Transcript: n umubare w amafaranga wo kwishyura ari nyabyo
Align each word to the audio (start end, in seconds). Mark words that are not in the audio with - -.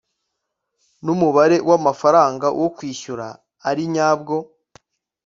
n 1.03 1.07
umubare 1.15 1.57
w 1.69 1.71
amafaranga 1.79 2.47
wo 2.59 2.67
kwishyura 2.75 3.27
ari 3.69 3.83
nyabyo 3.93 4.39